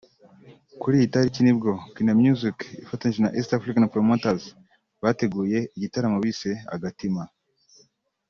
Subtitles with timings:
[0.81, 4.43] Kuri iyi tariki nibwo Kina Music ifatinyije na East African Promoters
[5.03, 7.23] bateguye igitaramo bise Agatima